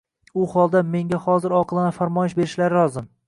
—u 0.43 0.45
holda, 0.53 0.81
mengá 0.95 1.19
hozir 1.27 1.55
oqilona 1.59 1.93
farmoyish 1.99 2.39
berishlari 2.41 2.81
lozim. 2.81 3.13